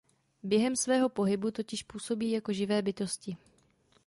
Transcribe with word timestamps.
Během 0.43 0.75
svého 0.75 1.09
pohybu 1.09 1.51
totiž 1.51 1.83
působí 1.83 2.31
jako 2.31 2.53
živé 2.53 2.81
bytosti. 2.81 3.37